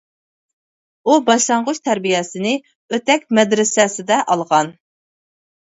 [1.11, 2.55] ئۇ باشلانغۇچ تەربىيەسىنى
[2.93, 4.75] ئۆتەك مەدرىسەسىدە ئالغان.